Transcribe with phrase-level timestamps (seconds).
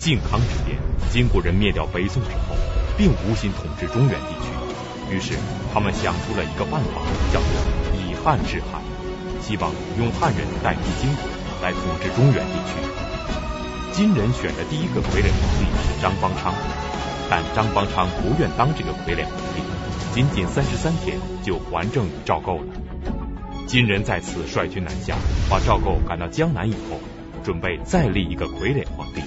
[0.00, 0.78] 靖康之变，
[1.12, 2.56] 金国人灭掉北宋之后，
[2.96, 5.34] 并无心统治中原地区，于是
[5.74, 7.50] 他们想出了一个办法，叫做
[8.00, 8.80] 以汉治汉，
[9.42, 11.28] 希望用汉人代替金国
[11.60, 12.80] 来统治中原地区。
[13.92, 16.54] 金人选的第一个傀儡皇帝是张邦昌，
[17.28, 19.60] 但张邦昌不愿当这个傀儡皇帝，
[20.14, 22.72] 仅仅三十三天就还政于赵构了。
[23.66, 25.14] 金人在此率军南下，
[25.50, 26.98] 把赵构赶到江南以后，
[27.44, 29.20] 准备再立一个傀儡皇帝。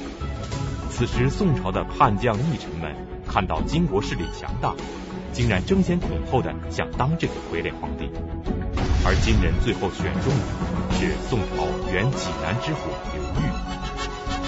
[1.06, 2.96] 此时，宋朝的叛将逆臣们
[3.28, 4.74] 看到金国势力强大，
[5.34, 8.10] 竟然争先恐后的想当这个傀儡皇帝。
[9.04, 13.52] 而金人最后选中的是宋朝原济南知府刘裕。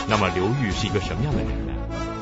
[0.07, 1.73] 那么，刘裕是一个什么样的人呢？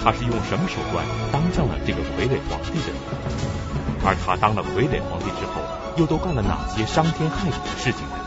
[0.04, 4.02] 他是用什么手段当上了这个傀儡皇帝的呢？
[4.04, 5.62] 而他当了傀儡皇帝之后，
[5.96, 8.18] 又都干了哪些伤天害理的事情呢？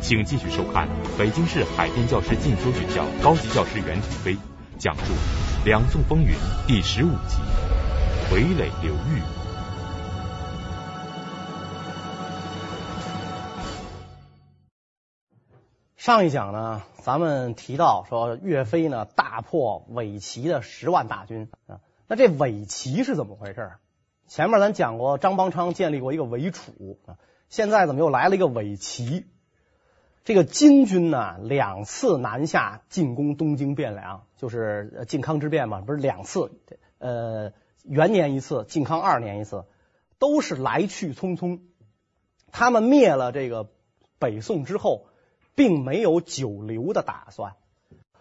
[0.00, 0.88] 请继续收看
[1.18, 4.38] 北京市海淀教师进修学校高级教师袁腾飞。
[4.78, 5.12] 讲述
[5.64, 6.32] 《两宋风云》
[6.68, 7.36] 第十五集
[8.32, 9.20] 《傀儡刘裕》。
[15.96, 23.72] 上一讲呢，咱们提到说岳飞呢大破伪齐的十万大军啊，那这伪齐是怎么回事？
[24.28, 29.26] 前面咱讲过，张邦昌建立过一个伪楚啊，现在怎么又来了一个伪齐？
[30.28, 36.52] 这个金军呢，两次南下进攻东京汴梁，就是靖康之变嘛，不是两次，
[36.98, 39.64] 呃，元年一次，靖康二年一次，
[40.18, 41.60] 都是来去匆匆。
[42.52, 43.70] 他们灭了这个
[44.18, 45.06] 北宋之后，
[45.54, 47.54] 并没有久留的打算。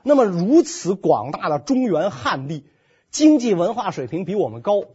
[0.02, 2.66] 那么如此广大的中原汉地，
[3.10, 4.86] 经济文化水平比我们高，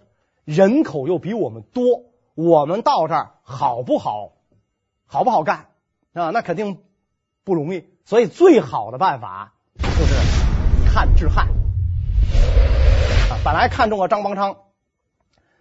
[0.47, 2.05] 人口又比我们多，
[2.35, 4.33] 我们到这儿好不好？
[5.05, 5.67] 好不好干
[6.15, 6.31] 啊？
[6.31, 6.79] 那肯定。
[7.45, 10.15] 不容易，所以最好的办法就是
[10.85, 11.49] 以汉治汉。
[11.49, 14.57] 啊，本来看中了张邦昌，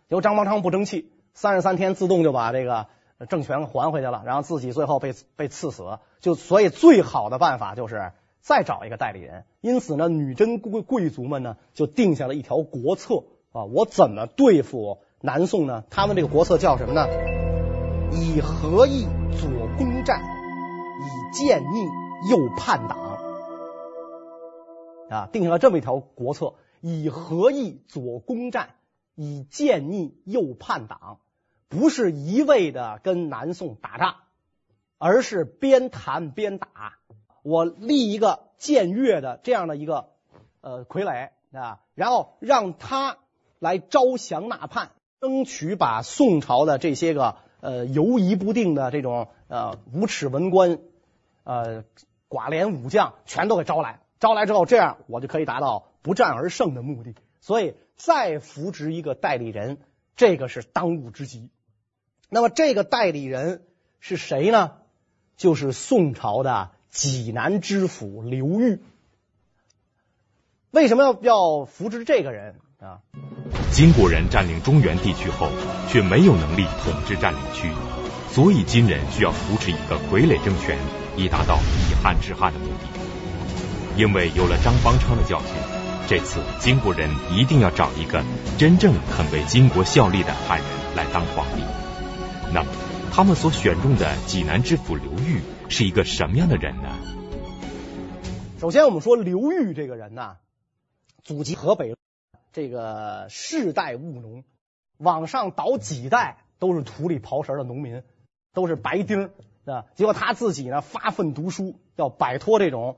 [0.07, 2.87] 结果张邦昌不争气，三十三天自动就把这个
[3.29, 5.99] 政权还回去了，然后自己最后被被赐死。
[6.20, 9.45] 就所以最好的办法就是再找一个代理人。
[9.61, 15.83] 因此呢，女真贵贵族们呢就定下了一条国策啊，我怎么对付南宋呢？
[15.89, 17.08] 他们这个国策叫什么呢？
[18.11, 19.08] 以和议
[19.39, 20.40] 左攻战。
[21.02, 21.86] 以谏逆
[22.30, 23.17] 诱叛党
[25.10, 28.76] 啊，定下了这么一条国策：以和议左攻战，
[29.16, 31.20] 以谏逆右叛党。
[31.67, 34.16] 不是一味的跟南宋打仗，
[34.98, 36.98] 而是边谈边打。
[37.44, 40.10] 我立一个僭越的这样的一个
[40.60, 43.18] 呃傀儡啊，然后让他
[43.58, 44.92] 来招降纳叛，
[45.22, 50.80] 争取把宋朝的这些个呃游移不定的这种呃无耻文官。
[51.43, 51.83] 呃，
[52.29, 57.15] 寡廉武将全都给招来，招来之后，这样我就可以达到不战而胜的目的。
[57.39, 59.79] 所以，再扶植一个代理人，
[60.15, 61.49] 这个是当务之急。
[62.29, 63.63] 那么，这个代理人
[63.99, 64.73] 是谁呢？
[65.37, 68.79] 就是宋朝的济南知府刘裕。
[70.69, 73.02] 为什么要要扶植这个人啊？
[73.71, 75.47] 金国人占领中原地区后，
[75.89, 77.71] 却没有能力统治占领区，
[78.29, 80.77] 所以金人需要扶持一个傀儡政权。
[81.17, 81.58] 以达到
[81.89, 85.49] 以汉治汉的目的，因为有了张邦昌的教训，
[86.08, 88.23] 这次金国人一定要找一个
[88.58, 91.64] 真正肯为金国效力的汉人来当皇帝。
[92.54, 92.70] 那么，
[93.11, 96.89] 他们所选中的济南知府刘裕是一个什么样的人呢？
[98.60, 100.38] 首先，我们说刘裕这个人呢，
[101.23, 101.95] 祖籍河北，
[102.54, 104.44] 这个世代务农，
[104.98, 108.04] 往上倒几代都是土里刨食的农民，
[108.54, 109.30] 都是白丁。
[109.71, 109.86] 啊！
[109.95, 112.98] 结果他自己呢，发奋读书，要摆脱这种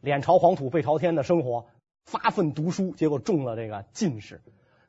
[0.00, 1.66] 脸朝黄土背朝天的生活，
[2.04, 4.40] 发奋读书，结果中了这个进士。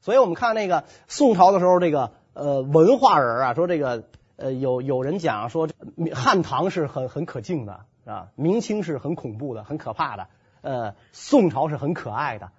[0.02, 4.04] 所以我们看那个宋朝的时候，这个呃文化人啊，说这个
[4.36, 5.70] 呃有有人讲说，
[6.14, 10.28] 汉唐是很很可敬的啊，明清是很恐怖的、很可怕的，
[10.62, 12.52] 呃，宋朝是很可爱的，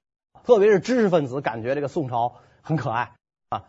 [0.42, 3.12] 特别是知识分子感觉这个宋朝很可爱
[3.50, 3.64] 啊。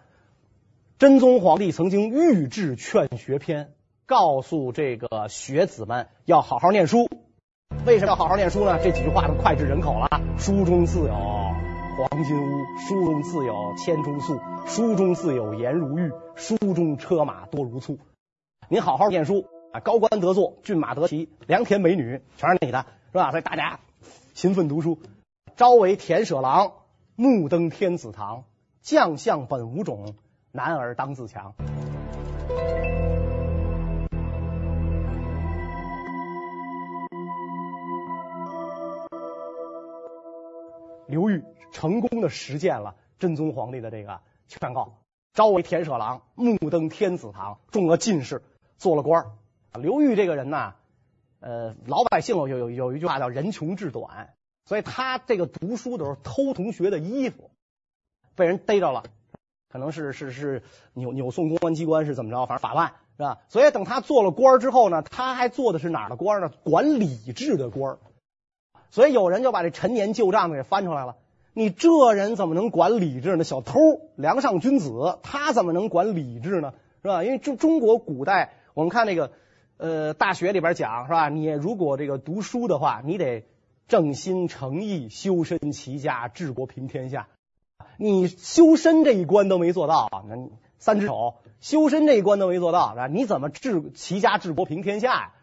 [0.97, 3.75] 真宗皇帝曾经御制劝学篇。
[4.07, 7.10] 告诉这个学子们要好好念书，
[7.88, 8.78] 为什么要好好念书呢？
[8.84, 10.07] 这几句话都脍炙人口了。
[10.38, 17.98] 书中自有黄金屋，书中自有千钟粟，书中自有颜如玉，书中车马多如簇。
[18.69, 23.31] 您好好念书啊，高官得坐，骏马得骑，良田美女全是你的，是吧？
[23.31, 23.80] 所以大家
[24.36, 25.00] 勤奋读书，
[25.56, 26.74] 朝为田舍郎，
[27.16, 28.44] 暮登天子堂。
[28.84, 30.13] 将相本无种，
[30.52, 31.56] 男儿当自强。
[41.15, 44.19] 刘裕成功的实践了真宗皇帝的这个
[44.50, 44.97] 劝告，
[45.33, 48.44] 召为田舍郎，目登天子堂，中了进士，
[48.77, 49.25] 做了官。
[49.79, 50.73] 刘裕这个人呢，
[51.39, 54.33] 呃，老百姓有有有一句话叫“人穷志短”，
[54.67, 57.50] 所以他这个读书的时候偷同学的衣服，
[58.35, 59.03] 被人逮着了，
[59.69, 60.63] 可能是是是
[60.95, 63.38] 扭扭送公安机关是怎么着，反正法办是吧？
[63.47, 66.50] 所以等他做了官之后呢，他还做的是哪的官呢？
[66.65, 67.97] 管礼制的官。
[68.91, 71.15] 所以有人就把这陈年旧账给翻出来了。
[71.53, 73.43] 你这人怎么能管礼制呢？
[73.45, 73.79] 小偷，
[74.15, 76.73] 梁上君子，他怎么能管礼制呢？
[77.01, 77.23] 是吧？
[77.23, 79.31] 因为中中国古代，我们看那个
[79.77, 81.29] 呃大学里边讲是吧？
[81.29, 83.45] 你如果这个读书的话，你得
[83.87, 87.27] 正心诚意、修身齐家、治国平天下。
[87.97, 90.35] 你修身这一关都没做到，那
[90.77, 93.07] 三只手修身这一关都没做到，是吧？
[93.07, 95.33] 你怎么治齐家、治国平天下呀？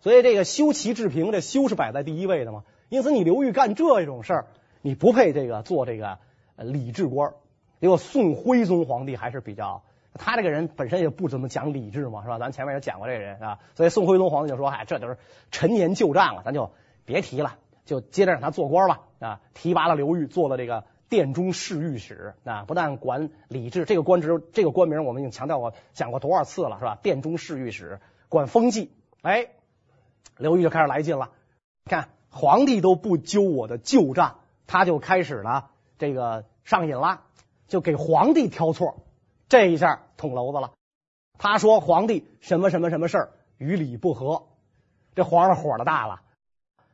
[0.00, 2.62] 所以这个修齐治平，这修是摆在第一位的嘛。
[2.88, 4.46] 因此，你刘裕干这种事儿，
[4.82, 6.18] 你不配这个做这个
[6.56, 7.32] 礼制官。
[7.80, 9.82] 结果宋徽宗皇帝还是比较，
[10.14, 12.38] 他这个人本身也不怎么讲礼制嘛，是吧？
[12.38, 15.18] 咱前面也讲过这个人啊，所以宋徽宗皇帝就说：“哎，这就是
[15.50, 16.70] 陈年旧账了，咱就
[17.04, 26.98] 别提了，就接着让他做官吧。”啊，提拔了刘裕做了这个殿中侍御史啊，不但管礼制，这个官职，这个官名我们已经强调过，讲过多少次了，是吧？
[27.02, 28.90] 殿中侍御史管风纪，
[29.22, 29.48] 哎，
[30.38, 31.30] 刘裕就开始来劲了，
[31.84, 32.08] 看。
[32.36, 37.22] 皇帝都不揪我的旧账，他就开始了这个上瘾了，
[37.66, 38.98] 就给皇帝挑错，
[39.48, 40.72] 这一下捅娄子了。
[41.38, 44.48] 他说皇帝什么什么什么事儿与礼不合，
[45.14, 46.20] 这皇上火的大了，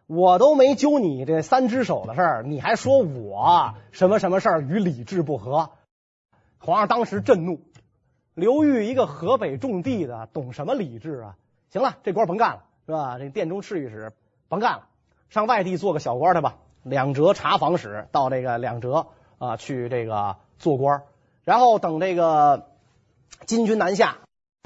[0.06, 5.70] 我都没揪你这三只手的事儿，你还说我什么什么事儿与礼制不合？
[6.58, 7.60] 皇上当时震怒。
[8.34, 11.36] 刘裕一个河北种地的，懂什么礼制啊？
[11.70, 13.18] 行了，这官甭干了，是吧？
[13.18, 14.12] 这殿中侍御史
[14.48, 14.86] 甭干了。
[15.32, 19.06] 上外地做个小官去吧，两浙查房使到这个两浙
[19.38, 21.04] 啊去这个做官，
[21.42, 22.66] 然后等这个
[23.46, 24.18] 金军南下，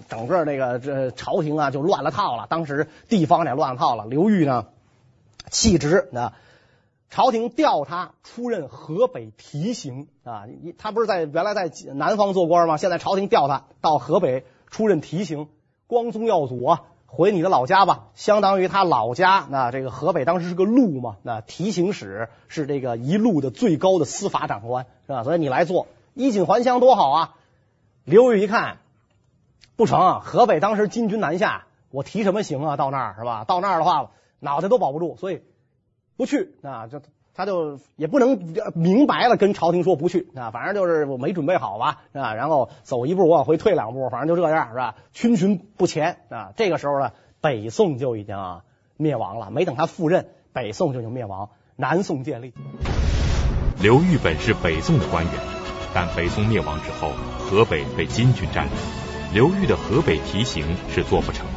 [0.08, 4.06] 整个这个这朝廷啊就乱了套了，当时地方也乱了套了。
[4.06, 4.66] 刘裕呢
[5.52, 6.32] 弃职啊，
[7.10, 10.46] 朝廷调他出任河北提刑啊，
[10.78, 12.76] 他不是在原来在南方做官吗？
[12.76, 15.46] 现在朝廷调他到河北出任提刑，
[15.86, 16.82] 光宗耀祖啊。
[17.06, 19.46] 回你的老家吧，相当于他老家。
[19.48, 25.24] 那这个河北当时是个路嘛，那提刑使是这个一路的最高的司法长官，是吧？
[25.24, 27.34] 所以你来做，衣锦还乡多好啊！
[28.04, 28.78] 刘裕一看
[29.76, 32.76] 不成，河北当时金军南下，我提什么刑啊？
[32.76, 33.44] 到那儿是吧？
[33.44, 34.10] 到那儿的话，
[34.40, 35.42] 脑袋都保不住，所以
[36.16, 36.54] 不去。
[36.60, 37.00] 那就
[37.36, 38.38] 他就也不能
[38.74, 42.34] 明白了跟朝廷说不去啊，反正就是我没准备好吧，是吧？
[42.34, 44.94] 然后走一步我往回退两步，反正就这样，是吧？
[45.12, 46.52] 群群不前啊！
[46.56, 47.12] 这个时候呢，
[47.42, 48.62] 北宋就已经啊
[48.96, 49.50] 灭亡了。
[49.50, 52.54] 没等他赴任，北宋就已经灭亡，南宋建立。
[53.82, 55.34] 刘裕本是北宋的官员，
[55.92, 58.72] 但北宋灭亡之后，河北被金军占领，
[59.34, 61.52] 刘裕的河北提刑是做不成的。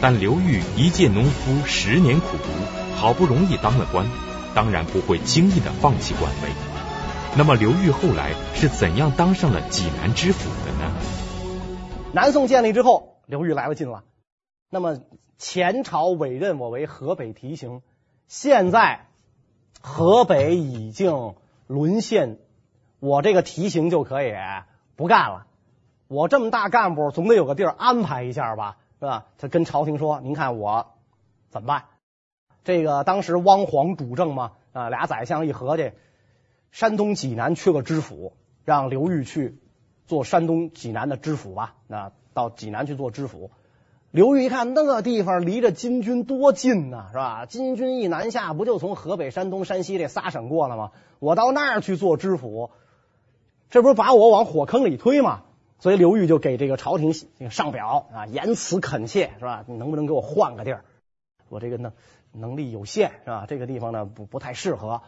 [0.00, 4.04] 但刘裕一介农夫，十年苦读，好不容易当了官，
[4.54, 6.50] 当然不会轻易的放弃官位。
[7.36, 10.94] 那么刘裕后来是怎样当上了济南知府的呢？
[12.12, 14.04] 南宋建立之后，刘裕来了劲了。
[14.70, 14.98] 那么
[15.36, 17.82] 前朝委任我为河北提刑，
[18.26, 19.06] 现在
[19.80, 21.34] 河北已经
[21.66, 22.38] 沦陷，
[22.98, 24.32] 我这个提刑就可以
[24.96, 25.46] 不干了。
[26.08, 29.26] 我这么大干部，总得有个地儿安排一下吧，是吧？
[29.36, 30.94] 他跟朝廷说：“您看我
[31.50, 31.84] 怎么办？”
[32.68, 35.92] 这个当时汪黄主政嘛，啊，俩宰相一合计，
[36.70, 38.34] 山东济南缺个知府，
[38.66, 39.56] 让刘裕去。
[40.06, 43.50] 做山东济南的知府吧，那到济南去做知府。
[44.10, 47.46] 刘裕一看那个地方离着金军多近呢，是吧？
[47.46, 50.92] 金军一南下，不就从河北、山东、山西这仨省过了吗？
[51.20, 52.70] 我到那儿去做知府，
[53.70, 55.44] 这不是把我往火坑里推吗？
[55.78, 57.14] 所以刘裕就给这个朝廷
[57.48, 59.64] 上表啊，言辞恳切，是吧？
[59.66, 60.84] 你能不能给我换个地儿？
[61.50, 61.94] 我这个呢
[62.32, 63.46] 能力有限，是吧？
[63.46, 65.02] 这个地方呢不不太适合，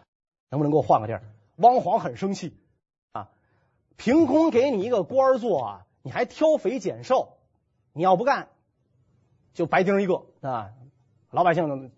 [0.48, 1.22] 能不能给我换个地儿？
[1.56, 2.56] 汪黄很生气
[3.12, 3.30] 啊。
[3.96, 7.36] 凭空给你一个官做啊，你还挑肥拣瘦，
[7.92, 8.48] 你要不干，
[9.52, 10.70] 就白丁一个啊！
[11.30, 11.92] 老百姓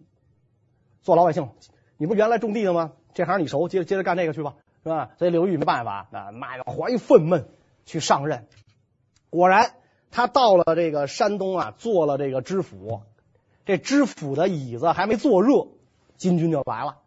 [1.00, 1.48] 做老百姓，
[1.96, 2.92] 你不原来种地的吗？
[3.14, 5.10] 这行你熟，接着接着干这个去吧，是吧？
[5.18, 7.44] 所以刘裕没办法啊，满怀愤懑
[7.84, 8.48] 去上任。
[9.30, 9.74] 果然，
[10.10, 13.02] 他到了这个山东啊，做了这个知府。
[13.64, 15.68] 这知府的椅子还没坐热，
[16.16, 16.98] 金军就来了。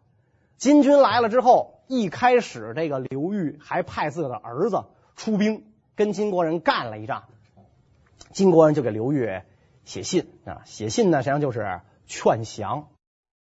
[0.56, 1.74] 金军来了之后。
[1.88, 7.22] 一开始，这个刘裕还派自己的儿子出兵跟金国人干了一仗，
[8.32, 9.40] 金国人就给刘裕
[9.84, 12.88] 写信啊，写信呢实际上就是劝降。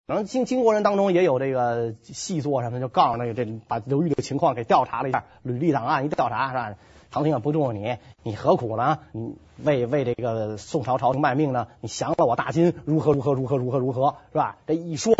[0.08, 6.76] 可能金金国人当中也有这个细作什么，就告诉那个这把刘裕的情况给调查了一下，履历档案一调查是吧？
[7.14, 8.98] 朝廷也不重用你，你何苦呢？
[9.12, 11.68] 你为为这个宋朝朝廷卖命呢？
[11.80, 14.58] 你降了我大金，如何如何如何如何如何是吧？
[14.66, 15.14] 这一说，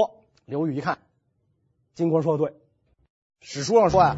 [0.46, 0.98] 刘裕一看，
[1.94, 2.56] 金国说的对，
[3.42, 4.18] 史书上说呀，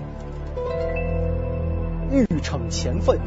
[2.12, 3.20] 欲逞前愤，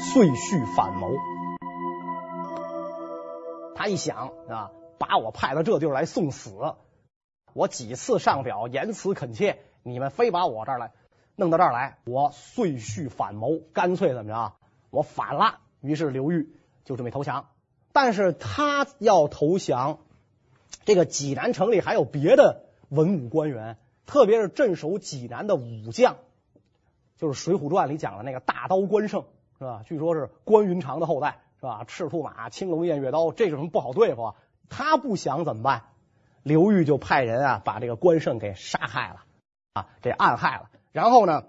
[0.00, 1.08] 遂续反谋。
[3.74, 4.70] 他一想啊。
[4.98, 6.52] 把我派到这地儿来送死，
[7.52, 10.92] 我几次上表言辞恳切，你们非把我这儿来
[11.36, 14.54] 弄到这儿来，我遂续反谋，干脆怎么着，
[14.90, 15.58] 我反了。
[15.80, 16.48] 于是刘裕
[16.84, 17.48] 就准备投降，
[17.92, 19.98] 但是他要投降，
[20.86, 23.76] 这个济南城里还有别的文武官员，
[24.06, 26.16] 特别是镇守济南的武将，
[27.18, 29.26] 就是《水浒传》里讲的那个大刀关胜，
[29.58, 29.82] 是吧？
[29.84, 31.84] 据说是关云长的后代，是吧？
[31.86, 34.34] 赤兔马、青龙偃月刀，这种不好对付啊。
[34.70, 35.84] 他不想怎么办？
[36.42, 39.24] 刘裕就派人啊，把这个关胜给杀害了
[39.74, 40.70] 啊，这暗害了。
[40.96, 41.44] 然后呢，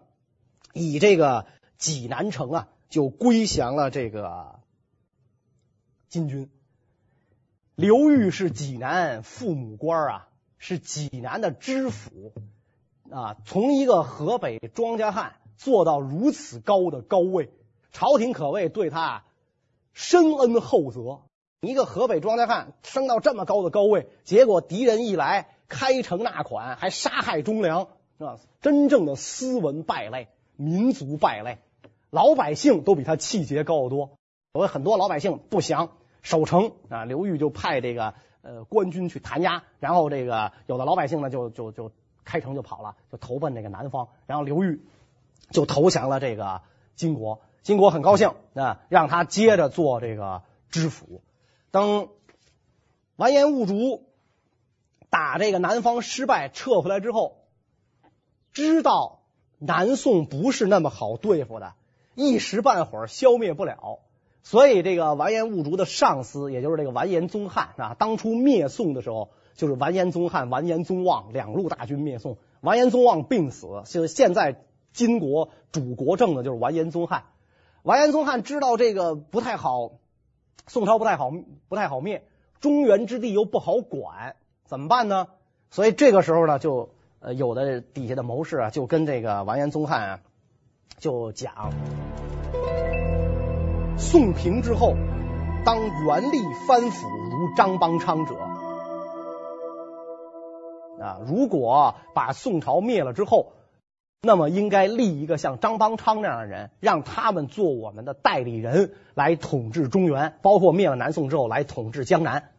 [0.73, 1.45] 以这个
[1.77, 4.59] 济南城啊，就归降了这个
[6.09, 6.51] 金军。
[7.73, 10.27] 刘裕是济南父母官啊，
[10.57, 12.33] 是济南的知府
[13.09, 17.49] 啊，从一个河北庄稼汉做到如此高的高位，
[17.93, 19.23] 朝廷可谓对他
[19.93, 21.21] 深恩厚泽。
[21.61, 27.87] 一个河北庄稼汉升到这么高的高位，结果敌人一来，开城纳款，还杀害忠良，
[28.17, 31.59] 啊，真正的斯文败类，民族败类，
[32.09, 34.17] 老百姓都比他气节高得多。
[34.53, 41.91] 所以很多老百姓不降守城啊，刘裕就派这个呃官军去弹压，然后这个有的老百姓呢就就就
[42.25, 44.81] 开城就跑了，就投奔这个南方，然后刘裕
[45.51, 46.61] 就投降了这个
[46.95, 51.21] 金国，金国很高兴啊，让他接着做这个知府。
[51.69, 52.09] 等
[53.15, 54.07] 完颜兀术
[55.11, 57.36] 打这个南方失败撤回来之后，
[58.57, 59.19] 知道
[59.59, 61.73] 南宋不是那么好对付的，
[62.15, 63.99] 一时半会儿消灭不了，
[64.41, 77.25] 所以这个完颜兀术的上司，也就是这个完颜宗翰啊，当初灭宋的时候，就是完颜宗翰、完颜宗望两路大军灭宋，完颜宗望病死，就是现在金国主国政的就是完颜宗翰，
[77.83, 79.91] 完颜宗翰知道这个不太好。
[80.65, 81.31] 宋朝不太好，
[81.69, 82.27] 不太好灭，
[82.59, 84.35] 中原之地又不好管，
[84.65, 85.27] 怎么办呢？
[85.69, 90.19] 所以这个时候呢，就呃有的底下的谋士啊，就跟这个完颜宗翰啊，
[90.97, 91.71] 就讲，
[93.97, 94.93] 宋平之后，
[95.65, 98.35] 当原立藩辅如张邦昌者
[101.01, 103.53] 啊，如果把宋朝灭了之后。
[104.19, 112.49] 那么应该立一个像张邦昌那样的人，让他们做我们的代理人，来统治中原，包括灭了南宋之后来统治江南。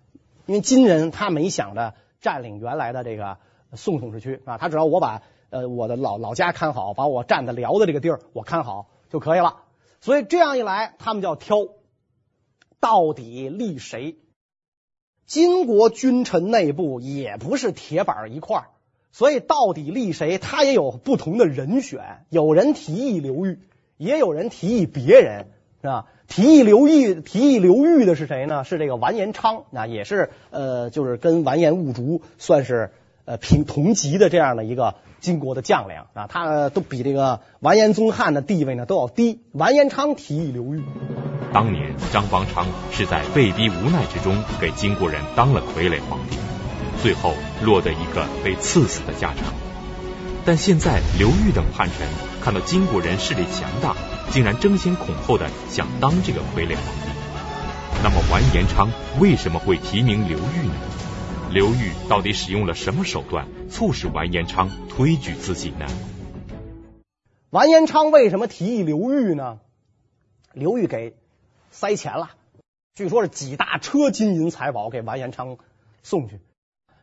[0.46, 3.38] 因为金人他没想着占领原来的这个
[3.74, 9.56] 宋统治区啊，他只要我把呃我的老老家看好，把我占的辽的这个地儿我看好就可以了。
[10.00, 11.66] 所以这样一来，他们就要挑
[12.80, 14.16] 到底立谁。
[15.26, 18.68] 金国君臣内部也不是铁板一块儿。
[19.10, 22.24] 所以到底立谁，他也有不同的人选。
[22.28, 23.58] 有人提议刘裕，
[23.96, 25.46] 也有人提议别人，
[25.80, 26.06] 是吧？
[26.28, 28.64] 提议刘裕，提议刘裕的是谁呢？
[28.64, 32.92] 是这个完颜昌啊，也是呃，就是跟完颜兀术算是
[33.28, 36.26] 呃平同级的这样的一个金国的将领啊。
[36.28, 39.40] 他都比这个完颜宗翰的地位呢都要低。
[39.52, 40.82] 完颜昌提议刘裕，
[41.52, 46.38] 当年张邦昌是在被逼无奈之中给金国人当了傀儡皇帝。
[47.02, 49.54] 最后落得一个被赐死的下场，
[50.44, 52.08] 但现在刘裕等叛臣
[52.42, 53.94] 看到金国人势力强大，
[54.30, 57.08] 竟然争先恐后的想当这个傀儡皇帝。
[58.02, 60.74] 那么完颜昌为什么会提名刘裕呢？
[61.50, 65.86] 刘裕到底使用了什么手段，促使完颜昌推举自己呢？
[67.48, 69.58] 完颜昌为什么提议刘裕呢？
[70.52, 71.16] 刘裕给
[71.70, 72.32] 塞钱了，
[72.94, 75.56] 据说是几大车金银财宝给完颜昌
[76.02, 76.38] 送去。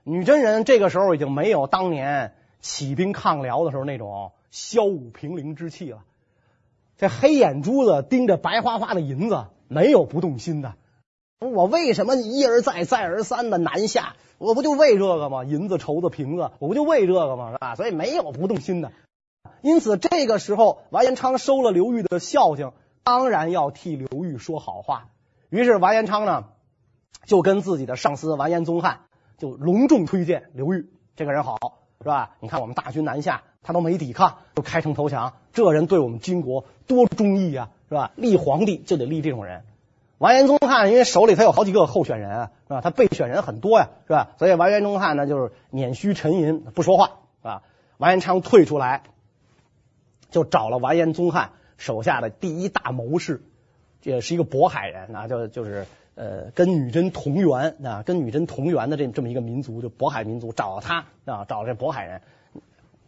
[0.03, 6.03] 女真人这个时候已经没有当年起兵抗辽的时候那种骁武平陵之气了。
[6.97, 10.75] 这黑眼珠子盯着白花花的银子，没有不动心的。
[11.39, 14.15] 我为什么一而再、再而三的南下？
[14.37, 15.43] 我不就为这个吗？
[15.43, 17.51] 银子、绸子、瓶子，我不就为这个吗？
[17.51, 17.75] 是吧？
[17.75, 18.91] 所以没有不动心的。
[19.61, 22.71] 因此，这个时候完颜昌收了刘裕的孝敬，
[23.03, 25.07] 当然要替刘裕说好话。
[25.49, 26.45] 于是完颜昌呢，
[27.25, 29.01] 就跟自己的上司完颜宗翰。
[29.37, 31.57] 就隆重推荐刘裕这个人好，
[31.99, 32.37] 是吧？
[32.39, 38.11] 你看我们大军南下，他都没抵抗，就开城投降，这人对我们金国多忠义啊，是吧？
[38.15, 39.65] 立皇帝就得立这种人。
[40.17, 42.81] 完颜宗翰因为手里他有好几个候选人，是吧？
[42.81, 44.31] 他备选人很多呀，是吧？
[44.37, 47.63] 所以完颜宗翰呢，就是捻须沉吟，不说话，是吧？
[47.97, 49.03] 完颜昌退出来，
[50.31, 53.41] 就找了完颜宗翰手下的第一大谋士，
[54.03, 62.21] 也是一个渤海人啊，就就是呃，跟女真同源啊，跟女真同源的这这么一个民族，就渤海民族，找他啊，找这渤海人。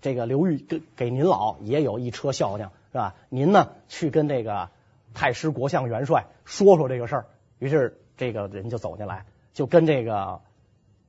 [0.01, 3.15] 这个刘裕给给您老也有一车孝敬，是吧？
[3.29, 4.69] 您呢去跟这个
[5.17, 7.25] 太师国相元帅说说这个事儿。
[7.57, 10.41] 于是这个人就走进来，就跟这个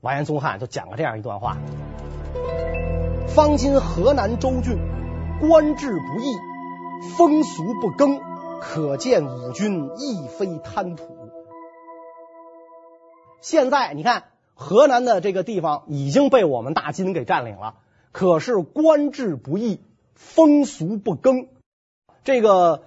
[0.00, 1.58] 完颜宗翰就讲了这样一段话：
[3.28, 4.78] 方今河南州郡
[5.42, 6.24] 官制不义，
[7.18, 8.18] 风俗不更，
[8.62, 11.04] 可见吾军亦非贪图。
[13.42, 14.24] 现在你看
[14.54, 17.74] 河南的这个地方已经被我们大金给占领了。
[18.10, 19.82] 可是官制不义，
[20.14, 21.48] 风俗不更。
[22.24, 22.84] 这个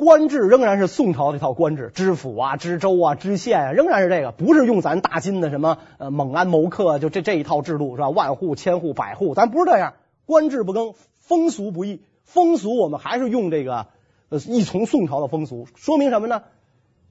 [0.00, 8.08] 官制仍然是宋朝这套官制，知府啊、知州啊、知县啊，仍然是这个，不是用咱大金的什么呃猛安谋克，就这这一套制度是吧？
[8.08, 9.94] 万户、千户、百户，咱不是这样。
[10.24, 13.88] 官制不更，风俗不易，风俗我们还是用这个
[14.28, 16.42] 呃一从宋朝的风俗，说明什么呢？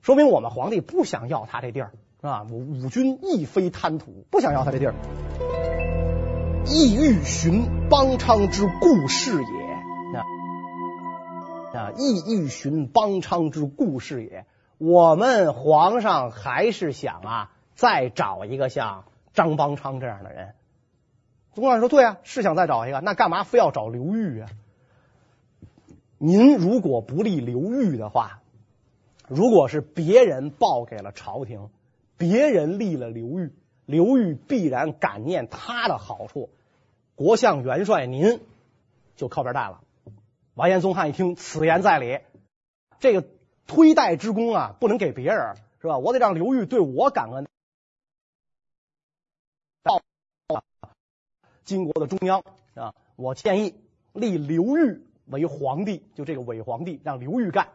[0.01, 1.91] 说明我们皇帝不想要他这地儿
[2.21, 2.45] 是吧？
[2.49, 4.95] 五军亦非贪图，不想要他这地儿。
[6.65, 9.56] 意欲寻邦昌之故事也，
[11.77, 11.91] 啊！
[11.95, 14.45] 意欲寻邦昌之故事也。
[14.77, 20.53] 我们皇上还是想啊，再找一个像张邦昌这样的人。
[21.53, 24.49] 总管说：“对啊，是想再找一个，那干嘛非要找刘裕啊？
[26.17, 28.41] 您如果不立刘裕的话，
[29.27, 31.69] 如果是别人报给了朝廷，
[32.17, 33.53] 别人立了刘裕，
[33.85, 36.49] 刘裕必然感念他的好处。”
[37.15, 38.39] 国相元帅，您
[39.15, 39.81] 就靠边站了。
[40.57, 42.19] 完颜宗翰一听，此言在理，
[42.99, 43.23] 这个
[43.67, 45.99] 推戴之功啊，不能给别人，是吧？
[45.99, 47.47] 我得让刘裕对我感恩。
[49.83, 50.01] 到
[51.63, 53.75] 金国的中央啊，我建议
[54.13, 57.69] 立刘裕为皇帝，就这个伪皇帝，让刘裕干。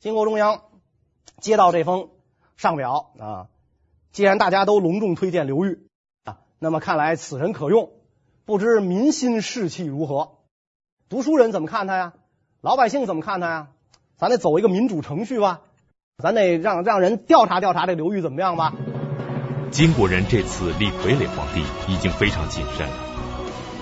[0.00, 0.64] 金国中央
[1.38, 2.10] 接到这封
[2.56, 3.48] 上表啊，
[4.10, 5.86] 既然大家都隆重推荐刘裕
[6.24, 7.92] 啊，那么看来此人可用。
[8.44, 10.35] 不知民心士气如何？
[11.08, 12.14] 读书人怎么看他呀？
[12.62, 13.68] 老百姓怎么看他呀？
[14.18, 15.60] 咱得走一个民主程序吧，
[16.20, 18.72] 咱得让让人调查调查这刘裕怎么样吧。
[19.70, 22.94] 金国人这次立傀儡皇帝已经非常谨慎了，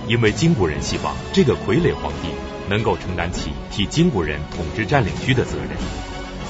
[0.06, 2.28] 因为金国人希望这个傀儡皇帝
[2.68, 5.70] 能够承担起替金国人统治占领区的责任，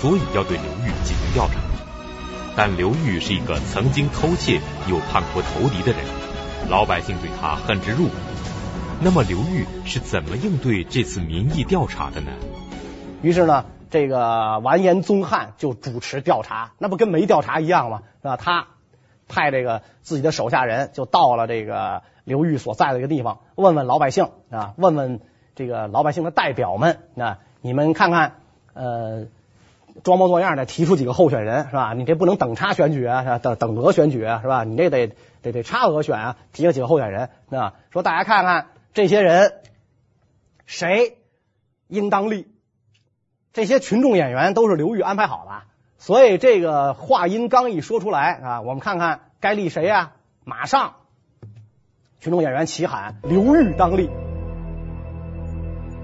[0.00, 1.60] 所以要对刘裕进行调查。
[2.56, 6.04] 但刘裕是一个曾经偷窃又叛国投敌的人。
[6.68, 8.14] 老百姓对他恨之入骨，
[9.04, 12.32] 那么刘裕是怎么应对这次民意调查的呢？
[13.20, 18.00] 于是呢，这个完颜宗翰就主持调查，那不跟没调查一样吗？
[18.22, 18.38] 是吧？
[18.38, 18.66] 他
[19.28, 25.20] 派这个自己的手下人就到了这个刘裕所在的一个地方，问问老百姓啊，问问
[25.54, 28.36] 这个老百姓的代表们啊，你们看看，
[28.72, 29.26] 呃。
[30.02, 31.92] 装模作样的提出几个候选人是吧？
[31.92, 34.64] 你这不能等差选举啊，等等额选举啊是吧？
[34.64, 39.60] 你这得得得差额选啊，提了几个候选人啊，说大家看看这些人
[40.64, 41.18] 谁
[41.88, 42.48] 应当立？
[43.52, 45.64] 这些群众演员都是刘裕安排好的，
[45.98, 50.12] 所以这个话音刚一说出来啊，我们看看该立谁呀？
[50.44, 50.94] 马上
[52.20, 54.08] 群众演员齐喊刘裕当立，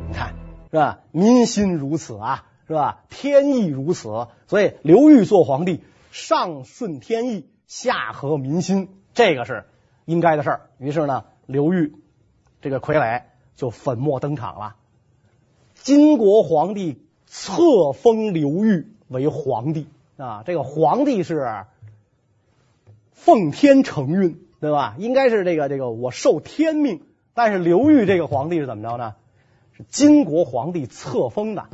[0.09, 0.35] 你看
[0.71, 0.99] 是吧？
[1.13, 2.45] 民心如此啊。
[2.67, 3.03] 是吧？
[3.09, 9.65] 天意如此，所以刘裕做皇帝，上顺天意，下合民心，这个是
[10.05, 10.61] 应该的事儿。
[10.79, 11.97] 于是呢，刘裕
[12.61, 13.23] 这个傀儡
[13.57, 14.77] 就粉墨登场了。
[15.75, 21.65] 金国皇帝册封刘裕为皇帝啊，这个皇帝是
[23.13, 24.95] 奉天承运，对吧？
[24.99, 27.03] 应该是这个这个我受天命。
[27.33, 29.15] 但是刘裕这个皇帝是怎么着呢？
[29.73, 31.67] 是金国皇帝册封的。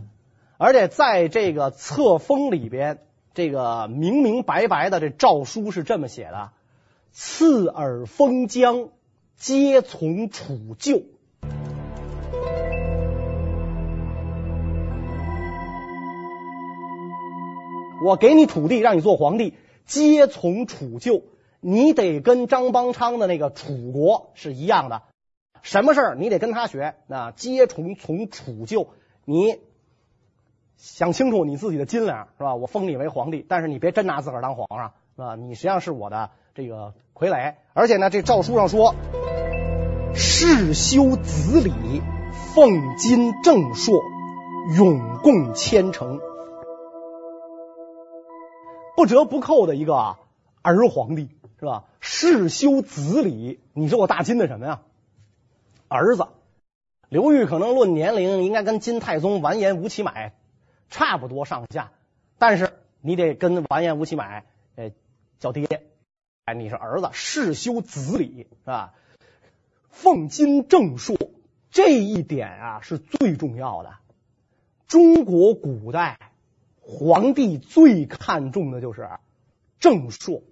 [0.59, 3.01] 而且在这个册封里边，
[3.35, 6.51] 这个明明白白的这诏书是这么写的
[7.13, 8.89] ：“赐尔封疆，
[9.37, 11.03] 皆从楚救。”
[18.05, 21.23] 我给你土地，让你做皇帝，皆从楚救。
[21.61, 25.03] 你得跟张邦昌的那个楚国是一样的，
[25.63, 26.95] 什么事儿你得跟他学。
[27.07, 28.89] 那皆从从楚救，
[29.25, 29.59] 你。
[30.77, 32.55] 想清楚你自己的斤两是吧？
[32.55, 35.35] 我封你为皇帝，但是你别真拿自个儿当皇上是吧？
[35.35, 38.95] 你实际上是我的这个傀儡，而且呢，这诏书上说，
[40.15, 42.01] 世修子礼，
[42.55, 44.03] 奉金正朔，
[44.75, 46.19] 永共千乘。
[48.97, 50.17] 不折不扣的一个
[50.63, 51.29] 儿皇帝，
[51.61, 51.85] 是吧？
[52.01, 54.81] 世修子礼，你说我大金的什么呀？
[55.89, 56.27] 儿子
[57.11, 60.33] 刘裕可能论年龄应该跟金太宗完颜吴乞买
[60.89, 61.93] 差不多上下，
[62.39, 64.91] 但是你得跟完颜吴乞买呃
[65.39, 65.83] 叫爹，
[66.47, 68.95] 哎，你是儿子，世修子礼是吧？
[69.91, 71.19] 奉金正朔，
[71.73, 73.95] 这一点啊是最重要的。
[74.87, 76.31] 中国古代
[76.81, 79.09] 皇帝最看重的就是
[79.81, 80.45] 正朔。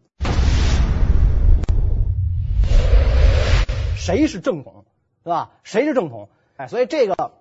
[3.94, 4.84] 谁是正统，
[5.22, 5.52] 是吧？
[5.62, 6.28] 谁是正统？
[6.56, 7.34] 哎，所以这个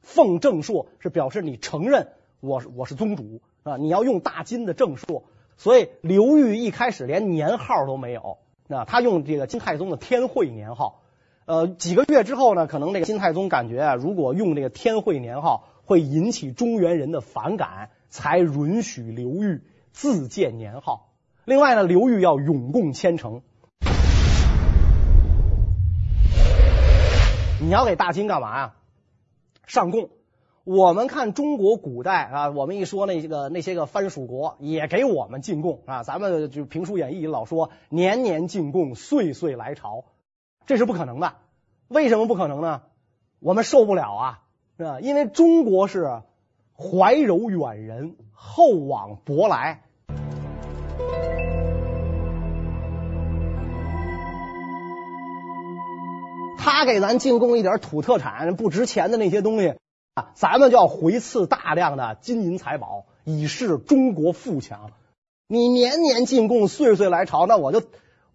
[0.00, 3.76] 奉正朔是表示你承认我我是宗主，是吧？
[3.76, 5.24] 你要用大金的正朔。
[5.56, 11.02] 所以刘裕一开始连年号都没有，那他用这个金太宗的天会年号。
[11.46, 19.62] 呃，几个月之后呢，可能这个金太宗感觉啊，如果用这个天会年号会引起中原人的反感，才允许刘裕
[19.92, 21.12] 自建年号。
[21.44, 23.42] 另外呢，刘裕要永共千城。
[27.60, 28.74] 你要给大金干嘛呀？
[29.66, 30.10] 上贡。
[30.64, 40.04] 我们看中国古代啊，我们一说那些个那些个藩属国也给我们进贡啊，咱们就评书演义老说年年进贡，岁岁来朝。
[40.64, 41.34] 这是不可能的，
[41.88, 42.80] 为什么不可能呢？
[43.40, 44.42] 我们受不了啊，
[44.78, 45.00] 是吧？
[45.00, 46.22] 因为中国是
[46.74, 49.82] 怀柔远人，厚往薄来。
[56.56, 59.74] 他给咱进贡一点土特产、不值钱的那些东西
[60.14, 64.90] 啊，咱们就要回赐大量的金银财宝，以示中国富强。
[65.46, 67.82] 你年年进贡，岁岁来朝，那我就。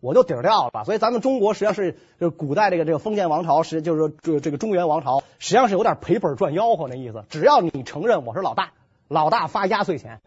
[0.01, 7.25] 我就底儿掉了，所以咱们中国实际上是就是古代这个这个封建王朝，实就是这这个中原王朝，实际上是有点赔本赚吆喝那意思。
[7.27, 8.71] 只要你承认我是老大，
[9.09, 10.21] 老大发压岁钱，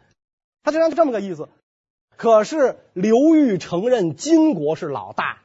[0.62, 1.48] 他就像这么个意思。
[2.18, 5.38] 可是刘裕承认金国是老大，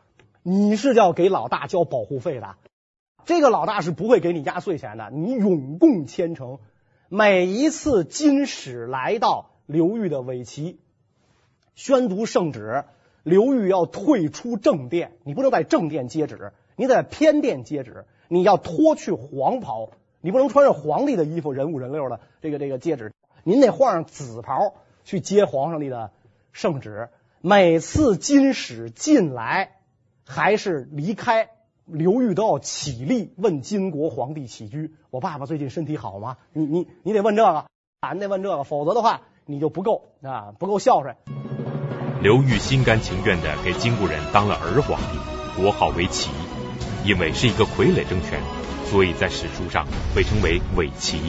[0.44, 2.56] 你是要给老大交保护费的，
[3.28, 5.12] 这个老大是不会给你压岁钱的。
[5.12, 6.60] 你永共千城，
[7.10, 10.80] 每一次金使来到刘裕的尾旗，
[11.76, 12.86] 宣读圣旨。
[13.24, 18.06] 刘裕要退出正殿，你不能在正殿接旨，你在偏殿接旨。
[18.30, 19.90] 你要脱去黄袍，
[20.22, 23.12] 你不能穿着皇帝的衣服，人五人六的这个这个接旨。
[23.44, 26.12] 您得换上紫袍去接皇上的
[26.54, 27.10] 圣旨。
[27.42, 29.76] 每次金使进来
[30.24, 31.50] 还是离开，
[31.88, 34.94] 刘裕都要起立问金国皇帝起居。
[35.10, 36.36] 我爸爸最近身体好吗？
[36.52, 37.66] 你你你得问这个，
[38.02, 41.16] 俺得问这个，否则的话你就不够啊，不够孝顺。
[42.22, 46.30] 刘裕心甘情愿地给金国人当了儿皇帝，国号为齐，
[47.06, 48.42] 因为是一个傀儡政权，
[48.88, 51.22] 所以在史书上被称为伪齐。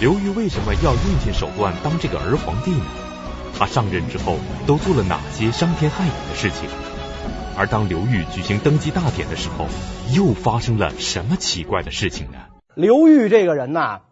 [0.00, 2.86] 刘裕为什么要用尽手段当这个儿皇帝呢？
[3.56, 6.68] 他上任之后都做了哪些伤天害理的事情？
[7.58, 9.66] 而当刘裕举行登基大典的时候，
[10.14, 12.38] 又发生了什么奇怪的事情呢？
[12.74, 14.02] 刘裕这个人呐，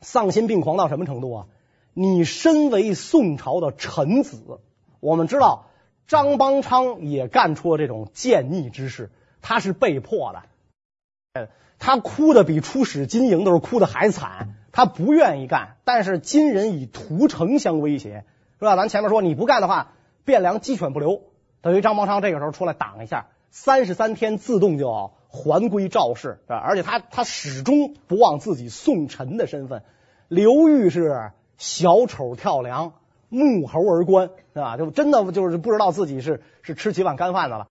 [0.00, 1.46] 丧心病狂到什么程度啊？
[1.92, 4.60] 你身为宋朝的臣子。
[5.00, 5.66] 我们知道
[6.06, 9.10] 张邦昌也干出了这种奸逆之事，
[9.42, 11.48] 他是被迫的。
[11.80, 18.24] 他哭的比出使金营都是哭的还惨，他不愿意干，但是金人以屠城相威胁，
[18.60, 18.76] 是吧？
[18.76, 21.22] 咱前面说你不干的话，汴梁鸡犬不留，
[21.62, 26.56] 等于张邦昌这个时候出来挡一下，三十三天自动就还归赵氏，是吧？
[26.56, 29.82] 而且他他始终不忘自己宋臣的身份。
[30.28, 32.92] 刘裕是小丑跳梁。
[33.30, 34.78] 木猴而冠，是吧？
[34.78, 37.66] 就真的就是不知道自己是是吃几碗干饭的了。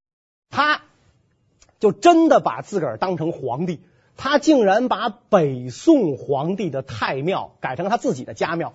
[0.52, 0.82] 他
[1.80, 3.82] 就真的把自个儿当成皇帝，
[4.18, 8.72] 他竟然把北宋皇帝的太庙改成他自己的家庙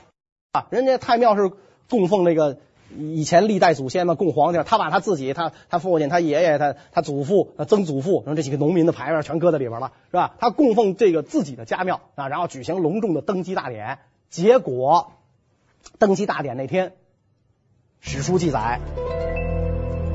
[0.51, 0.66] 啊！
[0.70, 1.53] 人家太庙是
[1.88, 2.59] 供奉那个
[2.98, 10.35] 以前历代祖先嘛，供皇帝，他把他自己、他他父亲、他爷爷、他他祖父、曾祖父，然后这几个农民的牌位全搁在里边了，是吧？
[10.38, 13.98] 他供奉这个自己的家庙啊，然后举行隆重的登基大典，
[14.31, 15.12] 结果。
[15.98, 16.92] 登基大典那天，
[17.98, 18.81] 史书记载，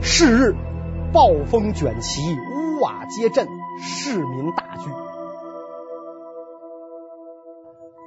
[0.02, 0.56] 是日
[1.12, 3.46] 暴风卷旗，屋瓦皆震，
[3.82, 4.90] 市民大惧。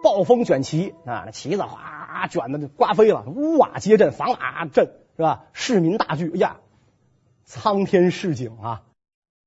[0.03, 5.45] 暴风卷旗啊，那旗子哗啊卷的刮飞了，屋瓦皆震，房瓦震，是吧？
[5.53, 6.61] 市民大惧，哎呀，
[7.45, 8.83] 苍天示警啊！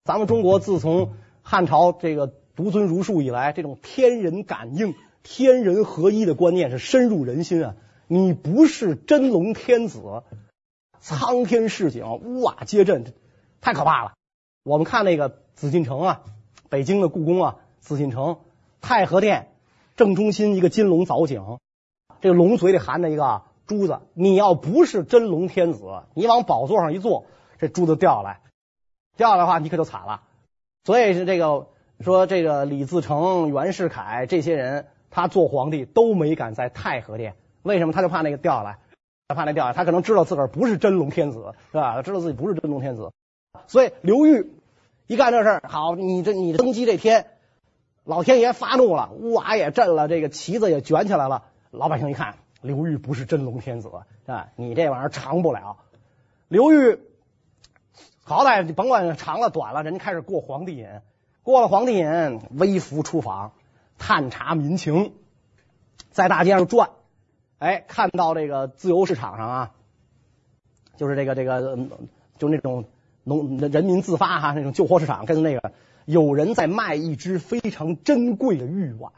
[0.06, 7.76] 咱们中国自从汉朝这个独尊儒术以来，这种天人感应、天人合一的观念是深入人心啊。
[8.08, 10.24] 你不是真龙天子，
[11.00, 13.14] 苍天示警，屋瓦皆震，
[13.62, 14.14] 太可怕了。
[14.64, 16.22] 我们看那个紫禁城啊，
[16.70, 18.40] 北京的故宫啊，紫禁城
[18.82, 19.50] 太和殿
[19.96, 21.60] 正中心一个金龙藻井，
[22.24, 25.84] 这个龙嘴里含着一个珠子，你要不是真龙天子，
[26.14, 27.26] 你往宝座上一坐，
[27.60, 28.40] 这珠子掉下来，
[29.18, 30.22] 掉下来的话，你可就惨了。
[30.86, 31.68] 所以是这个
[32.00, 37.92] 说这个李自成、袁世凯这些人，他做皇帝都没敢在太和殿，为什么？
[37.92, 38.80] 他就怕那个掉下来，
[39.28, 41.96] 他怕那掉下来，他可能知道自个儿不是真龙天子，是吧？
[41.96, 43.12] 他知道自己不是真龙天子，
[43.68, 44.50] 所以刘裕
[45.08, 47.28] 一干这事，好，你这你登基这天。
[48.06, 51.44] 老天爷发怒了，屋瓦也震了，这个旗子也卷起来了。
[51.74, 53.90] 老百姓一看，刘裕不是真龙天子
[54.28, 54.50] 啊！
[54.56, 55.78] 你这玩意儿长不了。
[56.48, 57.00] 刘裕
[58.24, 60.88] 好歹你甭管长了短了，人家开始过皇帝瘾，
[61.42, 63.54] 过了皇帝瘾，微服出访，
[63.98, 65.14] 探查民情，
[66.12, 66.92] 在大街上转，
[67.58, 69.72] 哎，看到这个自由市场上啊，
[70.96, 71.76] 就是这个这个，
[72.38, 72.86] 就那种
[73.24, 75.74] 农人民自发哈那种旧货市场，跟那个。
[76.06, 79.14] 有人在卖一只非常珍贵的玉碗，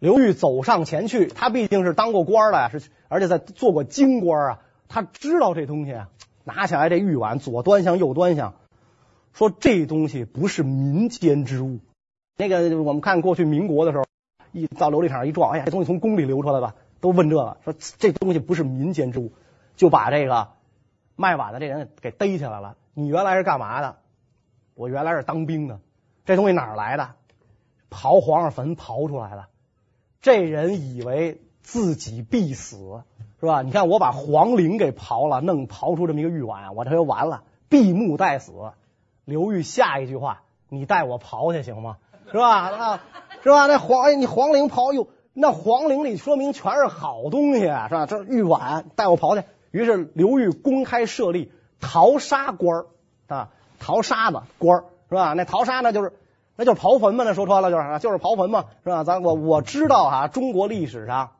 [0.00, 6.08] 刘裕走上前去，他毕竟是当过官的呀，是而且在做过京官啊，他知道这东西啊，
[6.42, 8.54] 拿起来这玉碗，左端详右端详，
[9.34, 11.80] 说这东西不是民间之物。
[12.38, 14.04] 那个我们看过去民国的时候，
[14.52, 19.32] 一到琉璃厂一撞，哎呀，这东西从宫里流出来吧，都问这个，说这东西不是民间之物，
[19.76, 20.48] 就把这个
[21.14, 22.78] 卖碗的这人给逮起来了。
[22.94, 23.96] 你原来是干嘛的？
[24.74, 25.78] 我原来是当兵的，
[26.24, 27.10] 这东西哪儿来的？
[27.90, 29.44] 刨皇上坟刨出来的。
[30.20, 33.02] 这人以为自己必死，
[33.40, 33.62] 是吧？
[33.62, 38.52] 你看我把皇陵给刨了，弄刨出这么一个玉碗，我这就完了，闭目待死。
[39.24, 41.96] 刘裕下一句话：“你带我刨去行吗？
[42.30, 42.70] 是吧？
[42.70, 43.00] 啊，
[43.42, 43.66] 是吧？
[43.66, 48.06] 那皇，你皇陵刨哟，那皇陵里说明全是好东西，是吧？
[48.06, 49.46] 这玉碗带我刨去。
[49.70, 52.84] 于是刘裕公开设立淘沙官
[53.28, 53.50] 啊。
[53.82, 55.32] 淘沙子官是吧？
[55.32, 56.12] 那淘沙呢，就是
[56.60, 57.24] 那就是刨坟嘛。
[57.24, 59.02] 那说穿了就是就是刨坟嘛，是吧？
[59.02, 61.32] 咱我我知道哈，中国历史上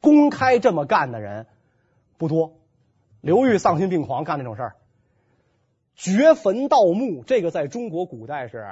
[0.00, 1.46] 公开这么干的人
[2.18, 2.54] 不多。
[3.20, 4.76] 刘裕丧心病狂干这种事儿，
[5.94, 8.66] 掘坟盗墓，这个在中国古代是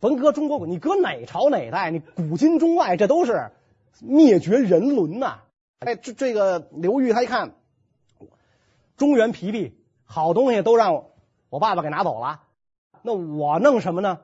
[0.00, 3.52] 甭搁中国古，你搁哪朝哪代，你古今中外这都是
[4.00, 5.38] 灭绝人伦呐。
[5.78, 7.52] 哎，这这个刘裕他一看
[8.96, 9.70] 中原疲敝，
[10.04, 11.12] 好东西都让我。
[11.48, 12.40] 我爸爸给拿走了，
[13.02, 14.18] 那我弄什么呢？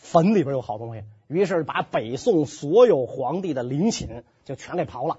[0.00, 5.18] 坟里边有好东西，于是把北宋所有皇帝的陵寝就全给刨了，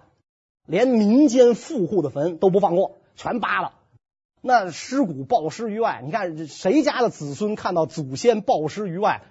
[0.66, 3.74] 连民间富户的坟都不放过，全扒了。
[4.42, 9.22] 那尸骨暴尸于外，你看谁家的子孙看到祖先暴尸于外，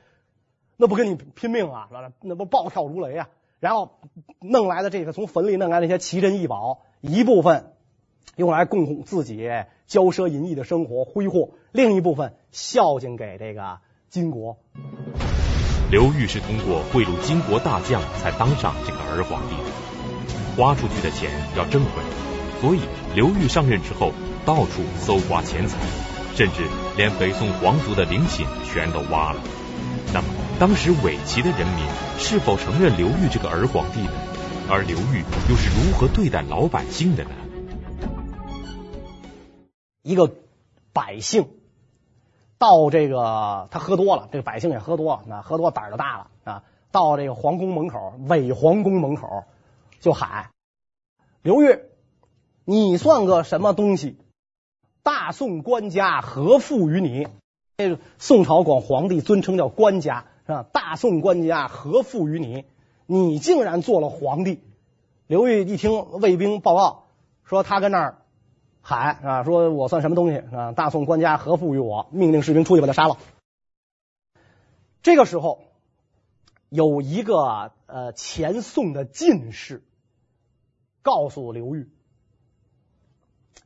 [0.76, 1.88] 那不跟你拼命啊？
[2.22, 3.28] 那不暴跳如雷啊？
[3.58, 3.98] 然后
[4.40, 7.72] 弄来的这个从坟里弄来那些奇珍异宝，一部分。
[8.36, 9.36] 用来供自己
[9.86, 14.56] 骄奢淫逸的生活挥霍，另一部分孝敬给这个金国。
[15.90, 22.80] 刘裕是通过贿赂金国大将才当上这个儿皇帝的，花出去的钱要挣回来，所以
[23.16, 24.12] 刘裕上任之后
[24.46, 25.76] 到处搜刮钱财，
[26.36, 26.62] 甚至
[26.96, 29.40] 连北宋皇族的陵寝全都挖了。
[30.14, 30.28] 那么
[30.60, 31.84] 当时伪齐的人民
[32.20, 34.12] 是否承认刘裕这个儿皇帝呢？
[34.68, 37.30] 而刘裕又是如何对待老百姓的呢？
[40.02, 40.32] 一个
[40.92, 41.48] 百姓
[42.60, 46.62] 到这个他喝多了，这个百姓也喝多了，那喝多胆儿就大了啊！
[46.92, 49.44] 到这个皇宫门口，伪皇宫门口
[49.98, 50.50] 就喊
[51.40, 51.80] ：“刘裕，
[52.66, 54.18] 你算个什么东西？
[55.02, 57.28] 大宋官家何负于你？”
[57.78, 60.66] 这个宋朝管皇帝尊称叫官家，是吧？
[60.70, 62.66] 大宋官家何负于你？
[63.06, 64.60] 你竟然做了皇帝！
[65.26, 67.04] 刘裕一听卫兵报告
[67.42, 68.18] 说他跟那儿。
[68.82, 69.44] 喊啊！
[69.44, 70.72] 说我算什么东西啊？
[70.72, 72.08] 大宋官家何负于我？
[72.12, 73.18] 命令士兵出去把他杀了。
[75.02, 75.64] 这个时候，
[76.70, 79.84] 有一个呃前宋的进士
[81.02, 81.90] 告诉刘裕：“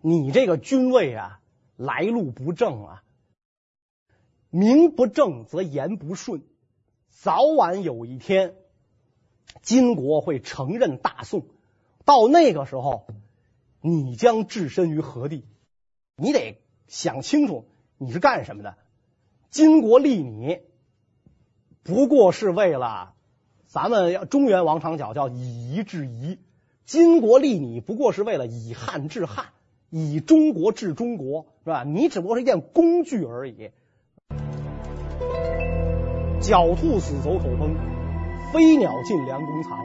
[0.03, 1.40] 你这个君位啊，
[1.77, 3.03] 来路不正啊，
[4.50, 6.42] 名不正则言不顺，
[7.09, 8.57] 早晚有一天，
[9.62, 11.46] 金国会承认大宋，
[12.05, 13.07] 到那个时候。”
[13.86, 15.44] 你将置身于何地？
[16.16, 17.66] 你得想清楚，
[17.98, 18.78] 你是干什么的？
[19.50, 20.60] 金国立你，
[21.82, 23.12] 不过是为了
[23.66, 26.38] 咱们要中原王长缴叫以夷制夷。
[26.86, 29.48] 金国立你，不过是为了以汉制汉，
[29.90, 31.84] 以中国治中国，是吧？
[31.84, 33.70] 你只不过是一件工具而已。
[36.40, 37.76] 狡兔死，走狗烹；
[38.50, 39.76] 飞鸟尽，良弓藏；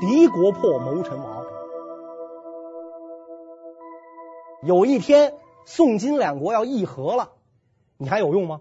[0.00, 1.37] 敌国破，谋臣亡。
[4.60, 5.34] 有一天，
[5.66, 7.30] 宋金两国要议和了，
[7.96, 8.60] 你还有用吗？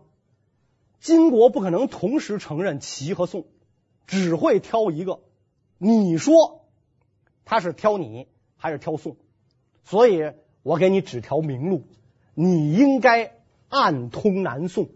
[1.00, 3.46] 金国不可能同时承认齐和宋，
[4.06, 5.22] 只会挑一个。
[5.80, 6.66] 你说
[7.46, 9.18] 他是挑你还是挑宋？
[9.86, 11.82] 所以我给你指条明路，
[12.36, 13.36] 你应该
[13.68, 14.90] 暗通南宋